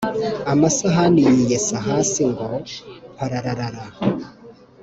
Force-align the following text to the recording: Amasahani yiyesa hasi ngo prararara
Amasahani 0.51 1.19
yiyesa 1.27 1.77
hasi 1.87 2.21
ngo 2.31 2.45
prararara 3.15 3.85